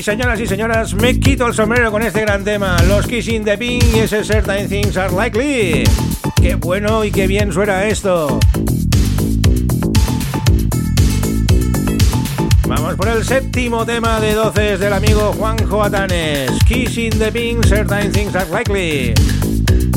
Señoras 0.08 0.40
y 0.40 0.48
señoras, 0.48 0.94
me 0.94 1.20
quito 1.20 1.48
el 1.48 1.54
sombrero 1.54 1.92
con 1.92 2.02
este 2.02 2.22
gran 2.22 2.42
tema. 2.46 2.78
Los 2.84 3.06
Kissing 3.06 3.44
the 3.44 3.58
Pink 3.58 3.84
y 3.94 4.00
ese 4.00 4.24
Certain 4.24 4.70
Things 4.70 4.96
Are 4.96 5.14
Likely. 5.14 5.84
Qué 6.42 6.56
bueno 6.56 7.04
y 7.04 7.12
qué 7.12 7.28
bien 7.28 7.52
suena 7.52 7.84
esto. 7.84 8.40
Vamos 12.70 12.96
por 12.96 13.10
el 13.10 13.26
séptimo 13.26 13.86
tema 13.86 14.22
de 14.22 14.34
12 14.34 14.78
del 14.78 14.94
amigo 14.94 15.34
Juanjo 15.38 15.84
Atanes. 15.84 16.52
Kissing 16.66 17.20
the 17.20 17.30
Pink, 17.30 17.66
Certain 17.66 18.10
Things 18.10 18.34
Are 18.34 18.50
Likely. 18.50 19.14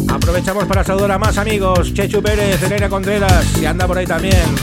Aprovechamos 0.08 0.64
para 0.64 0.82
saludar 0.82 1.12
a 1.12 1.18
más 1.20 1.38
amigos. 1.38 1.94
Chechu 1.94 2.20
Pérez, 2.20 2.60
Elena 2.64 2.88
Contreras, 2.88 3.46
que 3.60 3.68
anda 3.68 3.86
por 3.86 3.96
ahí 3.96 4.06
también. 4.06 4.56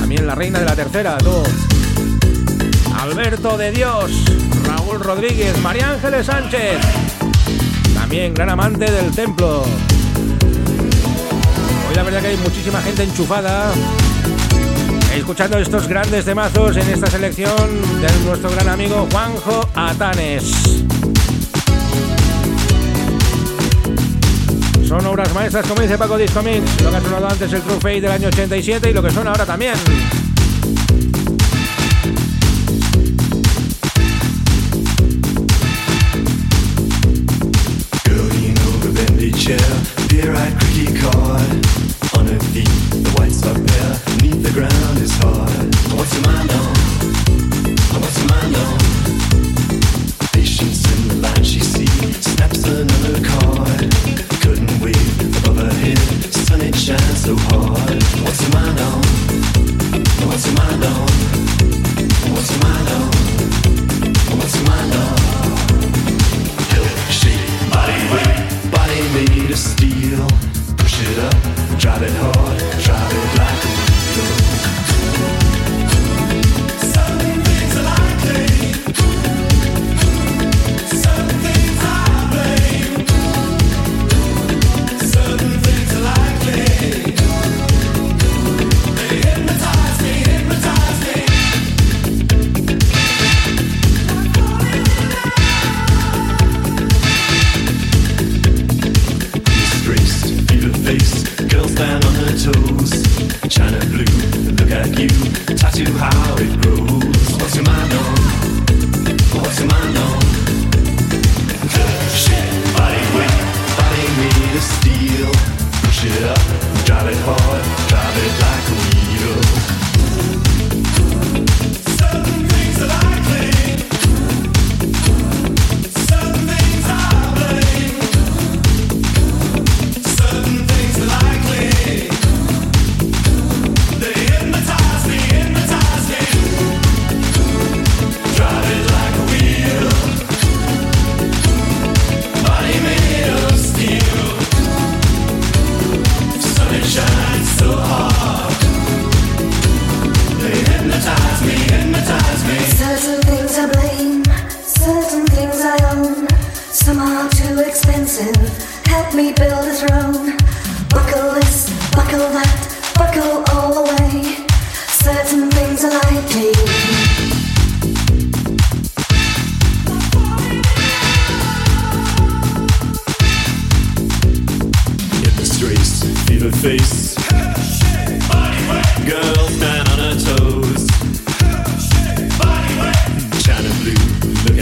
También 0.00 0.26
la 0.26 0.34
reina 0.34 0.58
de 0.58 0.64
la 0.64 0.74
tercera, 0.74 1.16
tú. 1.18 1.44
Alberto 3.02 3.58
de 3.58 3.72
Dios, 3.72 4.12
Raúl 4.64 5.00
Rodríguez, 5.00 5.60
María 5.60 5.90
Ángeles 5.90 6.24
Sánchez. 6.24 6.78
También 7.94 8.32
gran 8.32 8.48
amante 8.48 8.88
del 8.88 9.10
templo. 9.10 9.64
Hoy 11.88 11.94
la 11.96 12.04
verdad 12.04 12.20
que 12.20 12.28
hay 12.28 12.36
muchísima 12.36 12.80
gente 12.80 13.02
enchufada. 13.02 13.72
Escuchando 15.16 15.58
estos 15.58 15.88
grandes 15.88 16.24
temazos 16.24 16.76
en 16.76 16.88
esta 16.90 17.08
selección 17.08 17.56
de 18.00 18.24
nuestro 18.24 18.50
gran 18.52 18.68
amigo 18.68 19.08
Juanjo 19.10 19.68
Atanes. 19.74 20.44
Son 24.86 25.04
obras 25.06 25.34
maestras, 25.34 25.66
como 25.66 25.82
dice 25.82 25.98
Paco 25.98 26.16
Discomix. 26.16 26.82
Lo 26.84 26.90
que 26.90 26.96
ha 26.98 27.00
sonado 27.00 27.28
antes 27.28 27.52
el 27.52 27.62
True 27.62 27.80
Fate 27.80 28.00
del 28.02 28.12
año 28.12 28.28
87 28.28 28.90
y 28.90 28.92
lo 28.92 29.02
que 29.02 29.10
suena 29.10 29.30
ahora 29.30 29.44
también. 29.44 29.74
driving 71.82 72.14
hard, 72.14 72.58
driving 72.80 73.01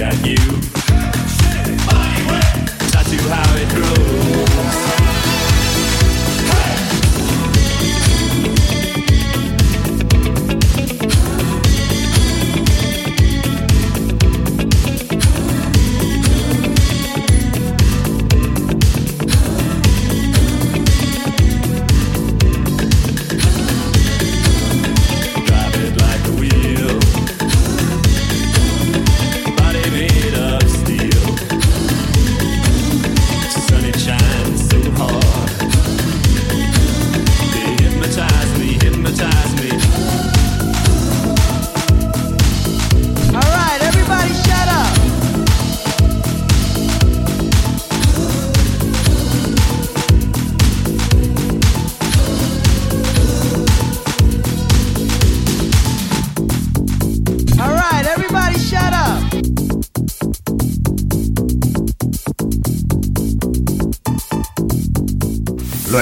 at 0.02 0.26
you. 0.26 0.69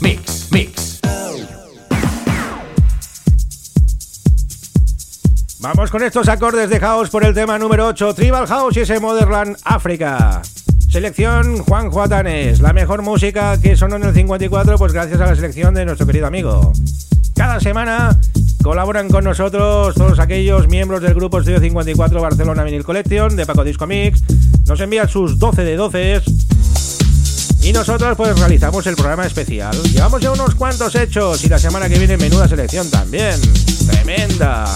Mix, 0.00 0.48
Mix. 0.50 1.00
Vamos 5.60 5.90
con 5.90 6.02
estos 6.02 6.28
acordes 6.28 6.68
de 6.68 6.78
house 6.80 7.08
por 7.10 7.24
el 7.24 7.32
tema 7.32 7.58
número 7.58 7.86
8, 7.86 8.14
Tribal 8.14 8.46
House 8.46 8.76
y 8.76 8.80
ese 8.80 9.00
Motherland 9.00 9.56
África. 9.64 10.42
Selección 10.90 11.58
Juan 11.58 11.90
Juatanes, 11.90 12.60
la 12.60 12.72
mejor 12.72 13.02
música 13.02 13.60
que 13.60 13.76
sonó 13.76 13.96
en 13.96 14.04
el 14.04 14.14
54, 14.14 14.76
pues 14.78 14.92
gracias 14.92 15.20
a 15.20 15.26
la 15.26 15.34
selección 15.34 15.74
de 15.74 15.84
nuestro 15.84 16.06
querido 16.06 16.26
amigo. 16.26 16.72
Cada 17.34 17.58
semana 17.60 18.18
colaboran 18.62 19.08
con 19.08 19.24
nosotros 19.24 19.94
todos 19.94 20.18
aquellos 20.18 20.68
miembros 20.68 21.02
del 21.02 21.14
grupo 21.14 21.38
Estudio 21.38 21.60
54 21.60 22.20
Barcelona 22.20 22.64
Vinyl 22.64 22.84
Collection 22.84 23.34
de 23.34 23.44
Paco 23.44 23.64
Disco 23.64 23.86
Mix. 23.86 24.22
Nos 24.66 24.80
envían 24.80 25.08
sus 25.08 25.38
12 25.38 25.64
de 25.64 25.76
12 25.76 26.22
y 27.64 27.72
nosotros 27.72 28.14
pues 28.14 28.38
realizamos 28.38 28.86
el 28.86 28.94
programa 28.94 29.26
especial. 29.26 29.74
Llevamos 29.84 30.20
ya 30.20 30.30
unos 30.32 30.54
cuantos 30.54 30.94
hechos 30.94 31.42
y 31.44 31.48
la 31.48 31.58
semana 31.58 31.88
que 31.88 31.98
viene 31.98 32.18
menuda 32.18 32.46
selección 32.46 32.90
también. 32.90 33.40
Tremenda. 33.86 34.66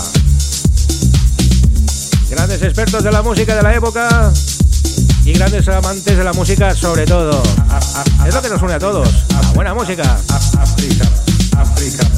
Grandes 2.30 2.62
expertos 2.62 3.04
de 3.04 3.12
la 3.12 3.20
música 3.20 3.54
de 3.54 3.62
la 3.62 3.74
época 3.74 4.32
y 5.22 5.32
grandes 5.34 5.68
amantes 5.68 6.16
de 6.16 6.24
la 6.24 6.32
música 6.32 6.74
sobre 6.74 7.04
todo. 7.04 7.42
Es 8.26 8.34
lo 8.34 8.40
que 8.40 8.48
nos 8.48 8.62
une 8.62 8.72
a 8.72 8.78
todos. 8.78 9.08
La 9.28 9.40
buena 9.52 9.74
música. 9.74 10.18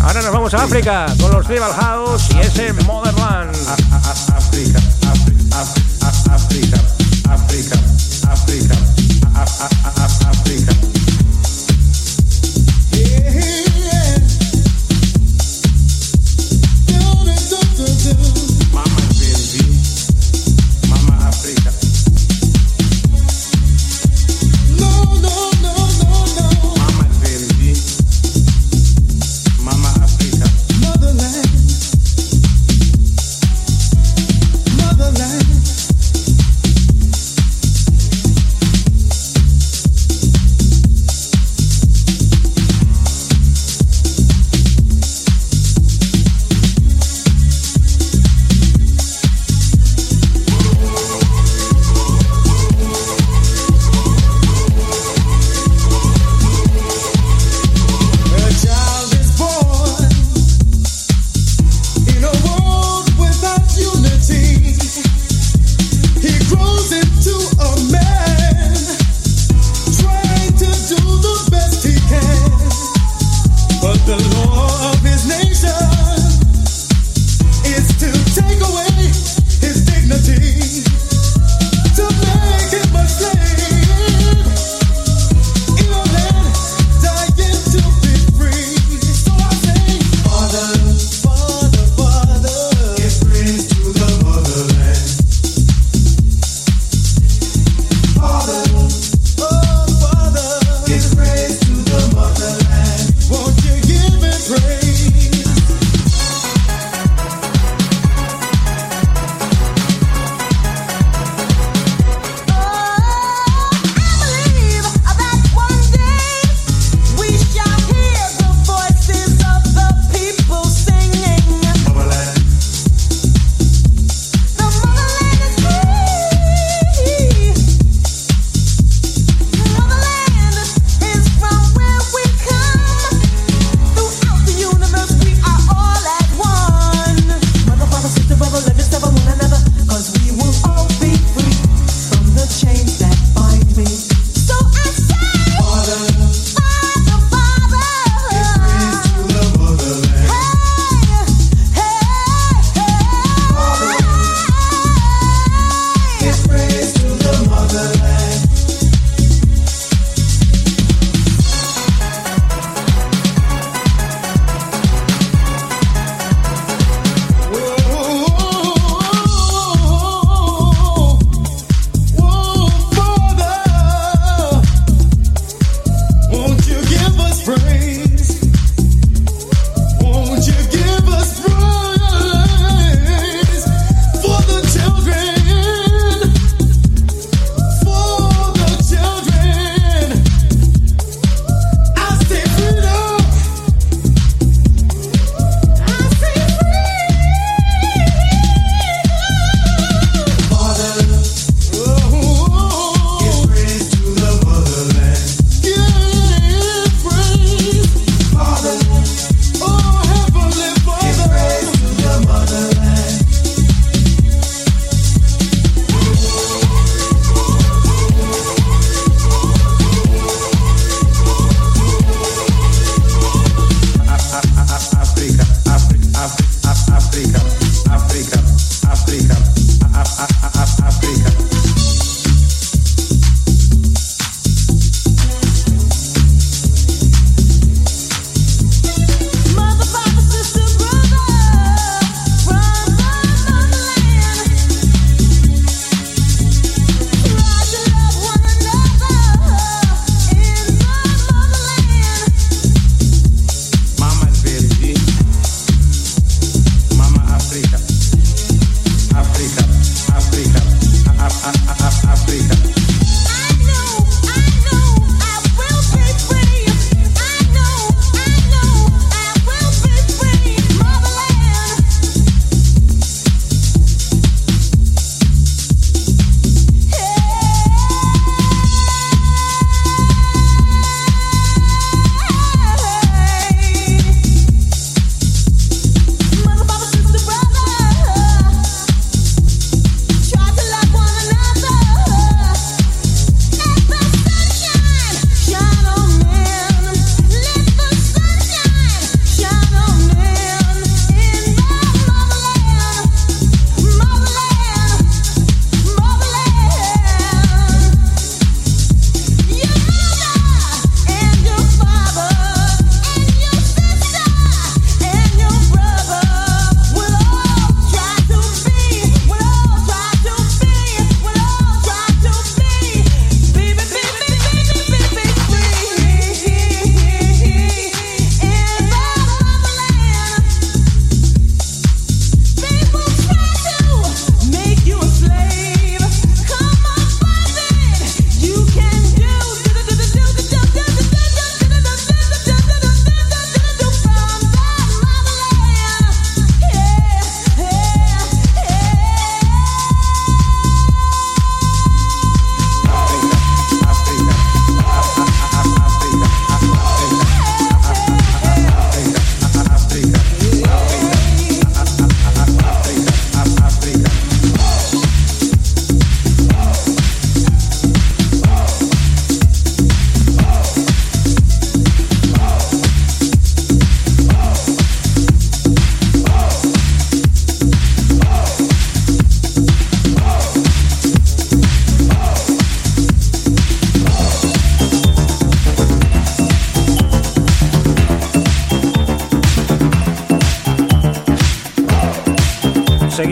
Ahora 0.00 0.22
nos 0.22 0.32
vamos 0.32 0.54
a 0.54 0.62
África 0.62 1.06
con 1.20 1.32
los 1.32 1.46
Tribal 1.46 1.72
House 1.72 2.28
y 2.36 2.40
ese 2.40 2.72
Motherland. 2.84 3.56
África, 4.36 4.78
África, 5.02 5.56
África, 5.56 6.76
África, 7.28 7.76
África, 8.30 8.76
África. 9.42 9.99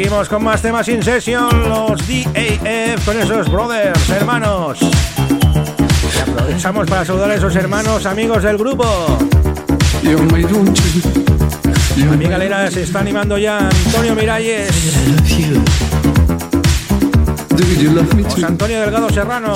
Seguimos 0.09 0.29
con 0.31 0.43
más 0.43 0.63
temas 0.63 0.89
in 0.89 1.03
session, 1.03 1.69
los 1.69 2.01
DAF 2.09 3.05
con 3.05 3.21
esos 3.21 3.47
brothers, 3.51 4.09
hermanos. 4.09 4.79
Aprovechamos 6.23 6.89
para 6.89 7.05
saludar 7.05 7.31
a 7.33 7.35
esos 7.35 7.55
hermanos, 7.55 8.07
amigos 8.07 8.43
del 8.43 8.57
grupo. 8.57 8.87
Amiga 12.11 12.37
Elena 12.37 12.71
se 12.71 12.85
está 12.85 13.01
animando 13.01 13.37
ya 13.37 13.59
Antonio 13.59 14.15
Miralles. 14.15 14.71
José 18.31 18.47
Antonio 18.47 18.81
Delgado 18.81 19.11
Serrano. 19.11 19.53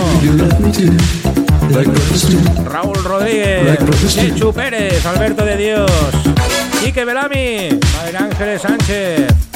Raúl 2.66 3.03
Rodríguez. 3.03 3.78
Chechu 4.07 4.53
Pérez. 4.53 5.07
Alberto 5.07 5.46
de 5.46 5.57
Dios. 5.57 5.90
Quique 6.84 7.07
Belami. 7.07 7.70
Madre 7.96 8.18
Ángeles 8.18 8.61
Sánchez. 8.61 9.51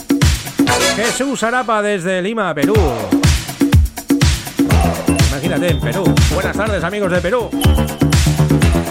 Jesús 0.96 1.42
Arapa 1.42 1.82
desde 1.82 2.22
Lima, 2.22 2.54
Perú. 2.54 2.74
Imagínate, 5.28 5.68
en 5.68 5.78
Perú. 5.80 6.04
Buenas 6.32 6.56
tardes, 6.56 6.82
amigos 6.82 7.12
de 7.12 7.20
Perú. 7.20 7.50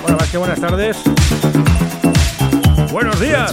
Bueno, 0.03 0.17
más 0.19 0.29
que 0.29 0.37
buenas 0.37 0.61
tardes. 0.61 0.97
Buenos 2.91 3.19
días. 3.19 3.51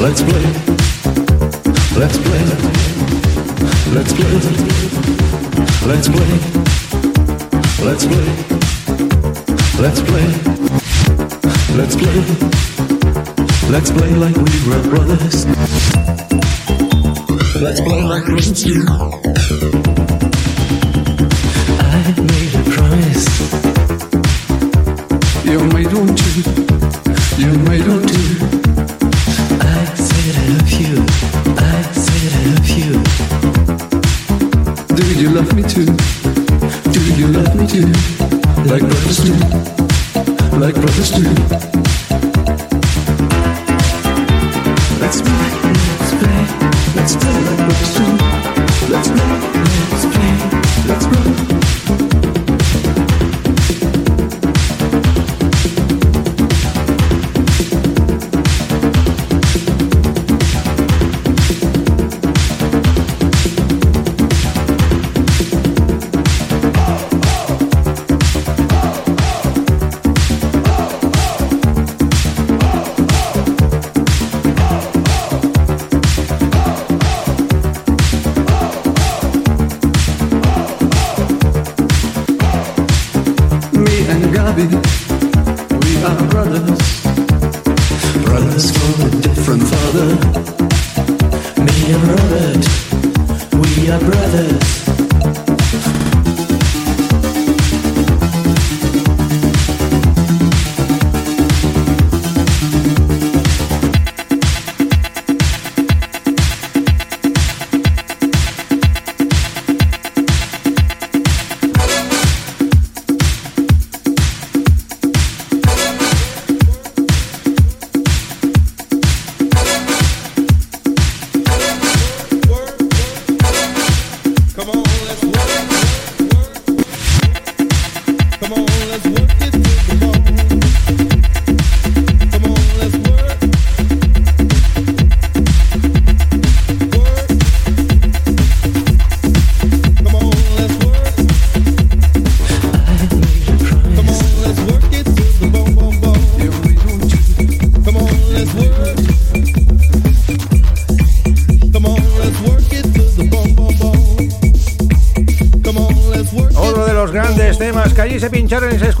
Let's 0.00 0.22
play. 0.22 0.22
Let's 0.22 0.22
play. 0.22 0.42
Let's 1.98 2.16
play. 2.18 2.44
Let's 3.92 4.12
play. 4.14 4.28
Let's 5.84 6.08
play. 6.08 6.30
Let's 7.82 8.04
play. 8.06 8.26
Let's 9.80 10.00
play. 10.00 10.26
Let's 11.76 11.96
play 11.96 12.77
like 13.70 14.34
we 14.36 14.68
were 14.68 14.82
brothers. 14.88 15.44
Let's 17.60 17.80
play 17.80 18.02
like 18.02 18.24
brothers 18.24 18.64
do. 18.64 18.82
I 21.78 22.14
made 22.16 22.54
a 22.54 22.62
promise. 22.72 23.26
You 25.44 25.58
made 25.74 25.92
one 25.92 26.16
too. 26.16 26.42
You 27.36 27.50
made 27.68 27.86
one 27.86 28.06
too. 28.08 28.30
I 29.60 29.94
said 29.94 30.34
I 30.34 30.48
love 30.54 30.72
you. 30.80 31.04
I 31.58 31.82
said 31.92 32.32
I 32.32 32.42
love 32.54 32.68
you. 32.78 32.92
Do 34.96 35.04
you 35.20 35.28
love 35.30 35.52
me 35.54 35.62
too? 35.62 35.86
Do 36.92 37.00
you 37.16 37.26
love 37.28 37.54
me 37.54 37.66
too? 37.66 37.92
Like 38.64 38.80
brothers 38.80 39.18
do. 39.18 39.34
Like 40.58 40.74
brothers 40.74 41.10
do. 41.10 41.68
Let's 47.08 47.24
play. 47.24 47.38
Let's 48.90 49.08
play, 49.08 49.40
let's 49.90 50.06
play, 50.06 50.32
let's 50.88 51.06
play. 51.06 51.47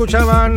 ciao, 0.08 0.47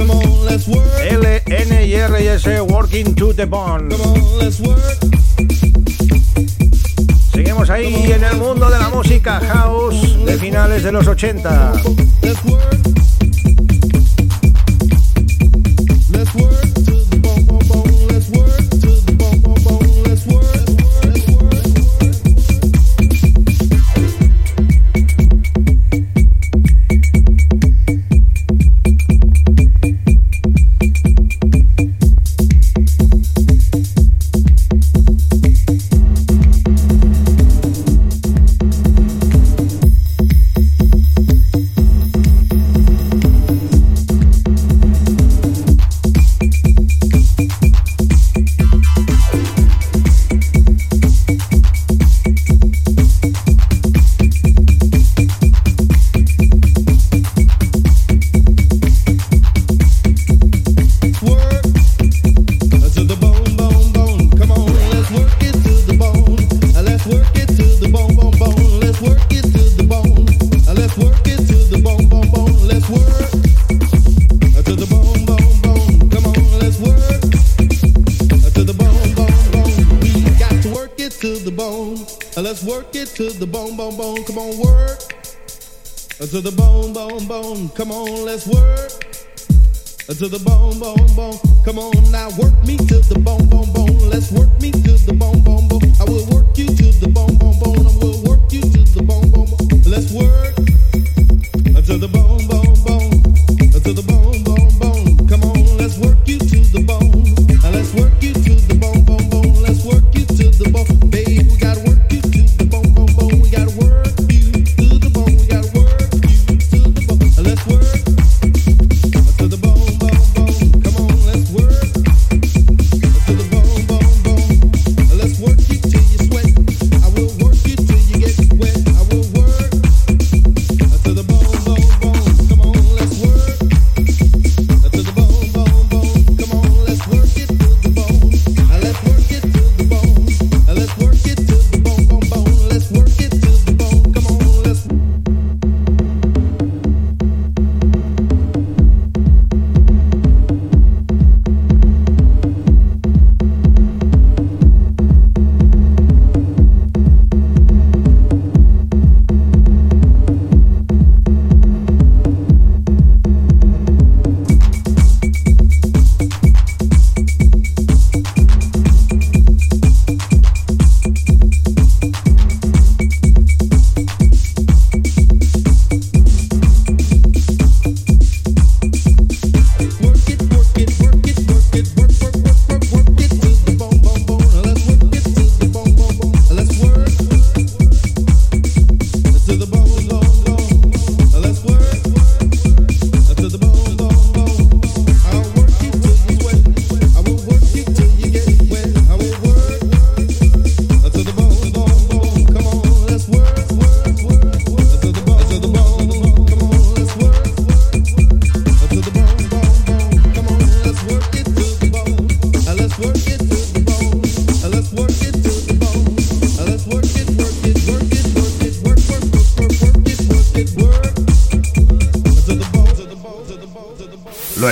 to 90.22 90.28
the 90.28 90.38
bone, 90.45 90.78
bone, 90.78 91.15
bone. 91.15 91.50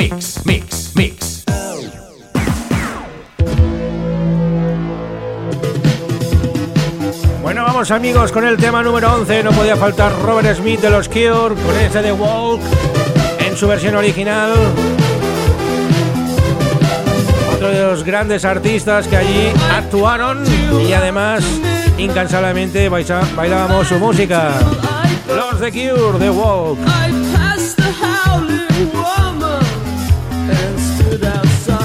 mix, 0.00 0.46
mix, 0.46 0.92
mix. 0.96 1.44
Bueno, 7.42 7.64
vamos 7.64 7.90
amigos 7.90 8.32
con 8.32 8.46
el 8.46 8.56
tema 8.56 8.82
número 8.82 9.12
11. 9.14 9.42
No 9.42 9.52
podía 9.52 9.76
faltar 9.76 10.12
Robert 10.22 10.56
Smith 10.56 10.80
de 10.80 10.90
los 10.90 11.08
Cure 11.08 11.54
con 11.54 11.76
ese 11.84 12.00
de 12.00 12.12
Walk 12.12 12.60
en 13.46 13.56
su 13.56 13.68
versión 13.68 13.94
original. 13.94 14.52
Otro 17.54 17.68
de 17.68 17.80
los 17.80 18.02
grandes 18.02 18.46
artistas 18.46 19.06
que 19.06 19.18
allí 19.18 19.52
actuaron 19.70 20.44
y 20.88 20.92
además 20.94 21.44
incansablemente 21.98 22.88
bailábamos 22.88 23.88
su 23.88 23.98
música. 23.98 24.54
Los 25.28 25.60
de 25.60 25.70
Cure 25.70 26.18
de 26.18 26.30
Walk. 26.30 26.78
and 30.50 30.80
stood 30.80 31.24
outside. 31.24 31.79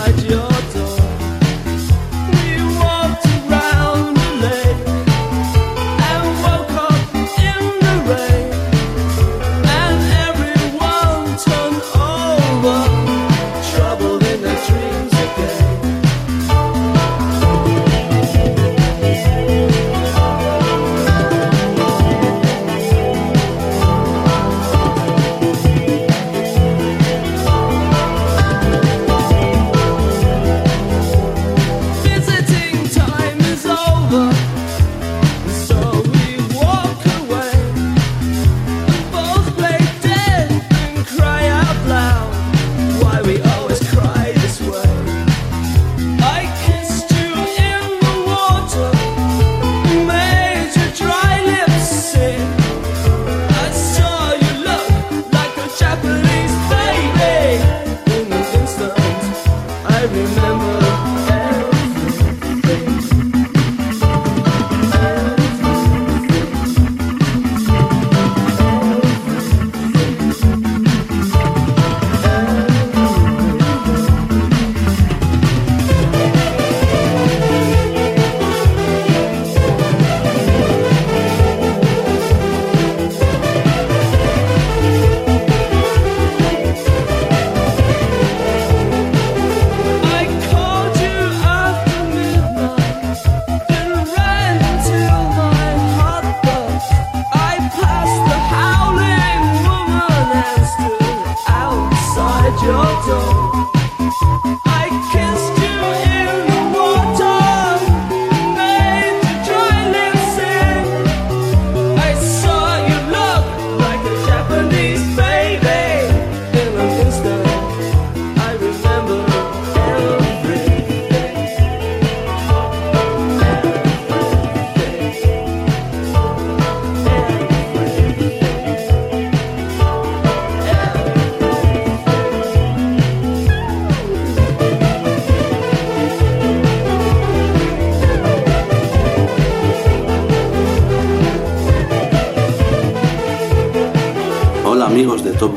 door. 103.06 104.75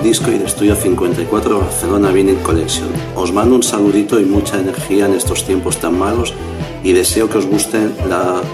Y 0.08 0.10
de 0.10 0.46
Estudio 0.46 0.74
54 0.74 1.58
Barcelona 1.58 2.10
Vinyl 2.10 2.38
Collection. 2.38 2.88
Os 3.14 3.30
mando 3.30 3.56
un 3.56 3.62
saludito 3.62 4.18
y 4.18 4.24
mucha 4.24 4.58
energía 4.58 5.04
en 5.04 5.12
estos 5.12 5.44
tiempos 5.44 5.76
tan 5.76 5.98
malos 5.98 6.32
y 6.82 6.92
deseo 6.94 7.28
que 7.28 7.36
os 7.36 7.44
gusten 7.44 7.94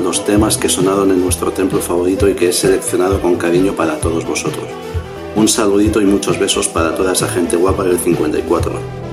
los 0.03 0.25
temas 0.25 0.59
que 0.59 0.69
sonaron 0.69 1.13
en 1.13 1.21
nuestro 1.21 1.53
templo 1.53 1.79
favorito 1.79 2.29
y 2.29 2.35
que 2.35 2.49
he 2.49 2.53
seleccionado 2.53 3.21
con 3.21 3.37
cariño 3.37 3.75
para 3.75 4.01
todos 4.01 4.27
vosotros. 4.27 4.65
Un 5.37 5.47
saludito 5.47 6.01
y 6.01 6.07
muchos 6.07 6.41
besos 6.41 6.67
para 6.67 6.97
toda 6.97 7.13
esa 7.13 7.29
gente 7.29 7.55
guapa 7.55 7.85
del 7.85 8.01
54. 8.01 9.04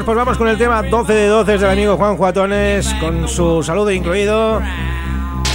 Amigos, 0.00 0.04
pues 0.06 0.16
vamos 0.16 0.38
con 0.38 0.48
el 0.48 0.56
tema 0.56 0.82
12 0.82 1.12
de 1.12 1.26
12 1.26 1.58
del 1.58 1.70
amigo 1.70 1.96
Juan 1.96 2.16
Juatones, 2.16 2.94
con 3.00 3.28
su 3.28 3.62
saludo 3.62 3.90
incluido. 3.90 4.60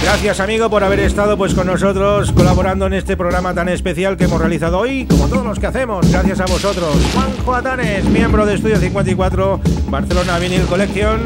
Gracias 0.02 0.40
amigo 0.40 0.70
por 0.70 0.84
haber 0.84 1.00
estado 1.00 1.36
pues 1.36 1.54
con 1.54 1.66
nosotros 1.66 2.30
colaborando 2.32 2.86
en 2.86 2.92
este 2.92 3.16
programa 3.16 3.54
tan 3.54 3.68
especial 3.68 4.16
que 4.16 4.24
hemos 4.24 4.40
realizado 4.40 4.78
hoy, 4.78 5.06
como 5.06 5.26
todos 5.28 5.44
los 5.44 5.58
que 5.58 5.66
hacemos, 5.66 6.10
gracias 6.10 6.40
a 6.40 6.46
vosotros. 6.46 6.94
Juan 7.14 7.32
Juatones, 7.44 8.04
miembro 8.04 8.46
de 8.46 8.54
Estudio 8.54 8.76
54, 8.76 9.60
Barcelona 9.88 10.38
Vinyl 10.38 10.66
Collection. 10.66 11.20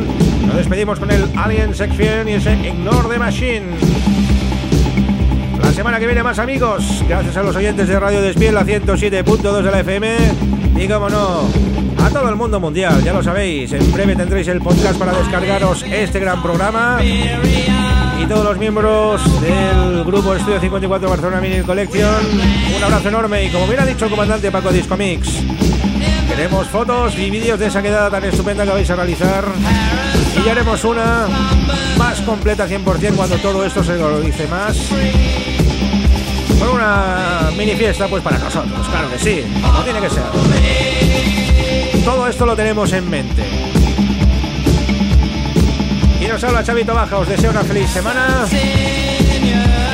Nos 0.47 0.57
despedimos 0.57 0.99
con 0.99 1.11
el 1.11 1.27
Alien 1.37 1.75
Section 1.75 2.29
y 2.29 2.33
ese 2.33 2.55
Ignore 2.55 3.09
the 3.11 3.19
Machine. 3.19 3.67
La 5.63 5.73
semana 5.73 5.99
que 5.99 6.07
viene 6.07 6.23
más 6.23 6.39
amigos, 6.39 7.05
gracias 7.07 7.37
a 7.37 7.43
los 7.43 7.55
oyentes 7.55 7.87
de 7.87 8.01
Radio 8.01 8.23
Despiel, 8.23 8.55
la 8.55 8.65
107.2 8.65 9.63
de 9.63 9.71
la 9.71 9.81
FM. 9.81 10.17
Y 10.77 10.89
como 10.89 11.11
no, 11.11 11.43
todo 12.13 12.29
el 12.29 12.37
mundo 12.37 12.59
mundial, 12.59 13.03
ya 13.03 13.13
lo 13.13 13.23
sabéis. 13.23 13.73
En 13.73 13.93
breve 13.93 14.17
tendréis 14.17 14.49
el 14.49 14.61
podcast 14.61 14.99
para 14.99 15.13
descargaros 15.13 15.85
este 15.85 16.19
gran 16.19 16.43
programa. 16.43 16.99
Y 17.03 18.27
todos 18.27 18.45
los 18.45 18.59
miembros 18.59 19.23
del 19.41 20.05
grupo 20.05 20.35
Estudio 20.35 20.61
54 20.61 21.09
Barcelona 21.09 21.41
Mini 21.41 21.63
Collection, 21.63 22.15
un 22.77 22.83
abrazo 22.83 23.09
enorme. 23.09 23.45
Y 23.45 23.51
como 23.51 23.67
bien 23.67 23.81
ha 23.81 23.87
dicho 23.87 24.05
el 24.05 24.11
comandante 24.11 24.51
Paco 24.51 24.71
Discomix, 24.71 25.29
queremos 26.29 26.67
fotos 26.69 27.17
y 27.17 27.31
vídeos 27.31 27.59
de 27.59 27.67
esa 27.67 27.83
quedada 27.83 28.11
tan 28.11 28.25
estupenda 28.25 28.65
que 28.65 28.71
vais 28.71 28.91
a 28.91 28.97
realizar. 28.97 29.45
Y 30.39 30.45
ya 30.45 30.53
haremos 30.53 30.85
una 30.85 31.27
más 31.97 32.21
completa 32.23 32.69
100% 32.69 33.15
cuando 33.15 33.37
todo 33.39 33.65
esto 33.65 33.85
se 33.85 34.03
organice 34.03 34.47
más. 34.49 34.77
Con 36.59 36.69
una 36.69 37.51
mini 37.57 37.75
fiesta 37.75 38.07
pues 38.09 38.23
para 38.23 38.39
nosotros, 38.39 38.87
claro 38.89 39.11
que 39.11 39.19
sí, 39.19 39.45
como 39.63 39.83
tiene 39.83 40.01
que 40.01 40.11
ser. 40.11 40.90
Todo 42.05 42.27
esto 42.27 42.47
lo 42.47 42.57
tenemos 42.57 42.93
en 42.93 43.09
mente. 43.09 43.45
Y 46.21 46.27
nos 46.27 46.43
habla 46.45 46.63
Chavito 46.63 46.95
Baja, 46.95 47.19
os 47.19 47.29
deseo 47.29 47.51
una 47.51 47.63
feliz 47.63 47.89
semana. 47.91 48.47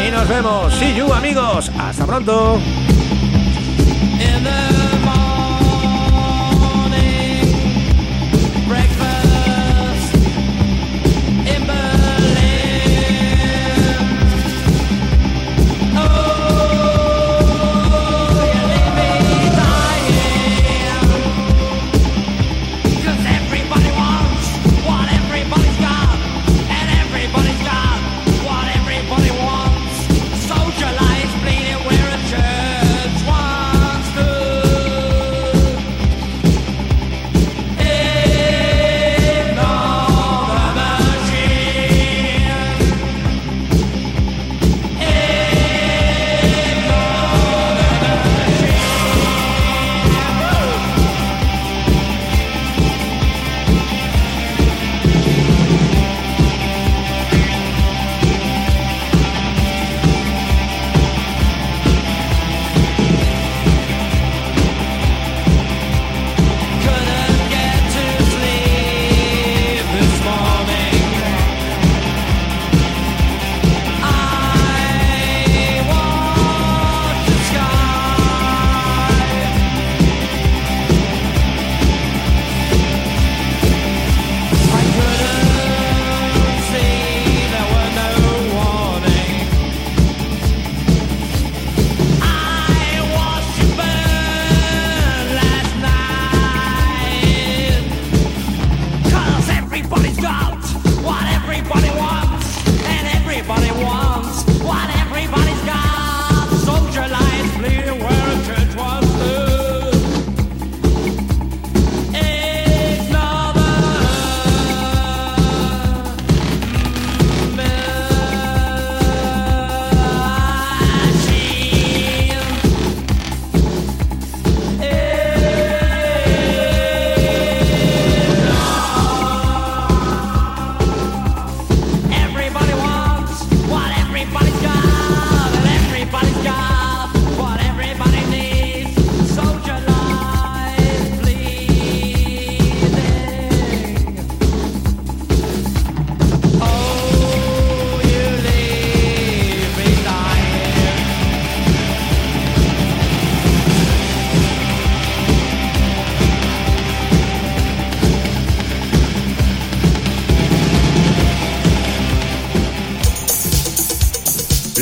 Y 0.06 0.10
nos 0.10 0.28
vemos. 0.28 0.74
See 0.74 0.94
you 0.94 1.12
amigos. 1.12 1.70
Hasta 1.78 2.06
pronto. 2.06 2.60